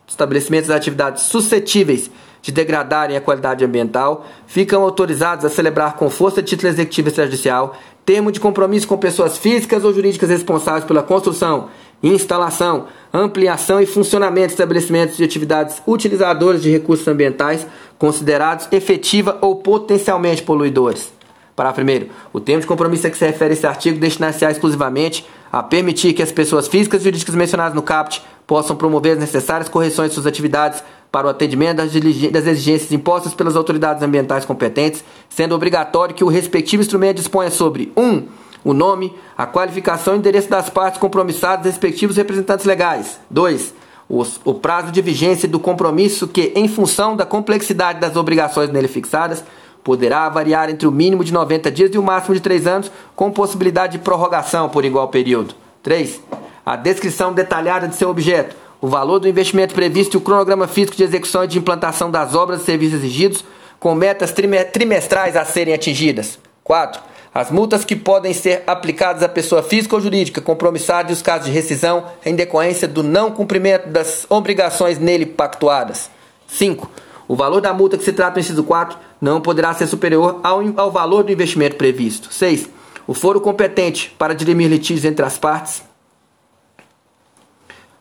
[0.07, 2.09] estabelecimentos e atividades suscetíveis
[2.41, 7.75] de degradarem a qualidade ambiental, ficam autorizados a celebrar com força de título executivo extrajudicial
[8.03, 11.69] termo de compromisso com pessoas físicas ou jurídicas responsáveis pela construção,
[12.01, 17.65] instalação, ampliação e funcionamento de estabelecimentos de atividades utilizadoras de recursos ambientais
[17.99, 21.13] considerados efetiva ou potencialmente poluidores.
[21.55, 22.09] Parágrafo 1.
[22.33, 26.21] O termo de compromisso a que se refere esse artigo destina-se exclusivamente a permitir que
[26.21, 30.27] as pessoas físicas e jurídicas mencionadas no CAPT possam promover as necessárias correções de suas
[30.27, 36.27] atividades para o atendimento das exigências impostas pelas autoridades ambientais competentes, sendo obrigatório que o
[36.27, 38.03] respectivo instrumento disponha sobre 1.
[38.03, 38.27] Um,
[38.65, 43.19] o nome, a qualificação e endereço das partes compromissadas, respectivos representantes legais.
[43.29, 43.73] 2.
[44.09, 49.43] O prazo de vigência do compromisso que, em função da complexidade das obrigações nele fixadas,
[49.85, 53.29] poderá variar entre o mínimo de 90 dias e o máximo de 3 anos, com
[53.29, 55.53] possibilidade de prorrogação por igual período.
[55.83, 56.19] 3.
[56.65, 60.97] A descrição detalhada de seu objeto, o valor do investimento previsto e o cronograma físico
[60.97, 63.45] de execução e de implantação das obras e serviços exigidos,
[63.79, 64.33] com metas
[64.73, 66.39] trimestrais a serem atingidas.
[66.63, 66.99] 4.
[67.31, 71.45] As multas que podem ser aplicadas à pessoa física ou jurídica compromissada e os casos
[71.45, 76.09] de rescisão em decorrência do não cumprimento das obrigações nele pactuadas.
[76.47, 76.89] 5.
[77.27, 80.61] O valor da multa que se trata no inciso 4 não poderá ser superior ao,
[80.77, 82.31] ao valor do investimento previsto.
[82.31, 82.69] 6.
[83.07, 85.83] O foro competente para dirimir litígios entre as partes.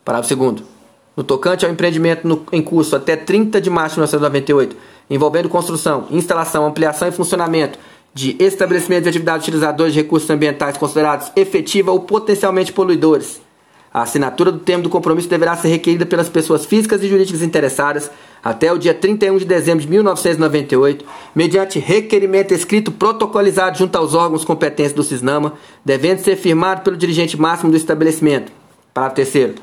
[0.04, 0.62] Parágrafo 2.
[1.16, 4.76] No tocante ao empreendimento no, em curso até 30 de março de 1998,
[5.08, 7.78] envolvendo construção, instalação, ampliação e funcionamento
[8.12, 13.40] de estabelecimentos de atividades utilizadoras de recursos ambientais considerados efetiva ou potencialmente poluidores,
[13.94, 18.10] a assinatura do termo do compromisso deverá ser requerida pelas pessoas físicas e jurídicas interessadas
[18.42, 24.44] até o dia 31 de dezembro de 1998, mediante requerimento escrito protocolizado junto aos órgãos
[24.44, 25.52] competentes do CISNAMA,
[25.84, 28.50] devendo ser firmado pelo dirigente máximo do estabelecimento.
[28.92, 29.54] Parágrafo 3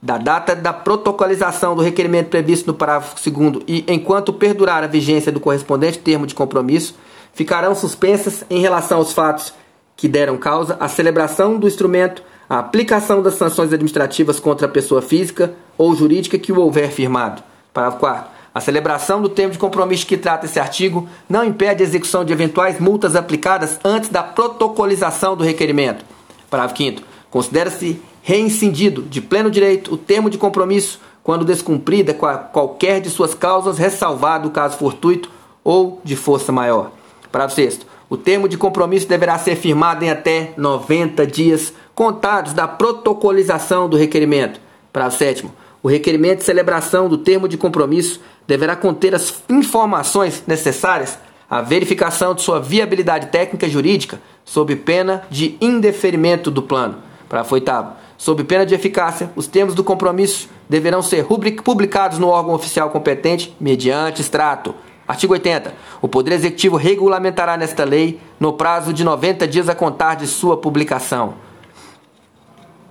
[0.00, 5.32] da data da protocolização do requerimento previsto no parágrafo 2 e enquanto perdurar a vigência
[5.32, 6.94] do correspondente termo de compromisso,
[7.32, 9.52] ficarão suspensas em relação aos fatos
[9.96, 15.02] que deram causa à celebração do instrumento a aplicação das sanções administrativas contra a pessoa
[15.02, 17.42] física ou jurídica que o houver firmado.
[17.74, 18.38] Parágrafo 4.
[18.54, 22.32] A celebração do termo de compromisso que trata esse artigo não impede a execução de
[22.32, 26.04] eventuais multas aplicadas antes da protocolização do requerimento.
[26.48, 27.02] Parágrafo 5.
[27.30, 33.76] Considera-se reincindido de pleno direito o termo de compromisso quando descumprida qualquer de suas causas,
[33.76, 35.30] ressalvado o caso fortuito
[35.62, 36.90] ou de força maior.
[37.30, 37.80] Parágrafo 6.
[38.10, 43.96] O termo de compromisso deverá ser firmado em até 90 dias contados da protocolização do
[43.96, 44.60] requerimento.
[44.92, 50.44] Para o sétimo, o requerimento de celebração do termo de compromisso deverá conter as informações
[50.46, 51.18] necessárias
[51.50, 56.98] à verificação de sua viabilidade técnica e jurídica, sob pena de indeferimento do plano.
[57.28, 61.26] Para o oitavo, sob pena de eficácia, os termos do compromisso deverão ser
[61.64, 64.72] publicados no órgão oficial competente mediante extrato.
[65.08, 65.74] Artigo 80.
[66.00, 70.56] O Poder Executivo regulamentará nesta lei no prazo de 90 dias a contar de sua
[70.56, 71.47] publicação.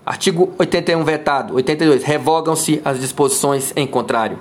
[0.07, 1.55] Artigo 81 vetado.
[1.55, 2.01] 82.
[2.01, 4.39] Revogam-se as disposições em contrário.